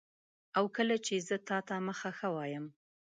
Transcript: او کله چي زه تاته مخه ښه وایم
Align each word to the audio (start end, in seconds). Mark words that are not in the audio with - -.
او 0.57 0.65
کله 0.75 0.95
چي 1.05 1.15
زه 1.27 1.35
تاته 1.47 1.75
مخه 1.87 2.09
ښه 2.17 2.29
وایم 2.35 2.65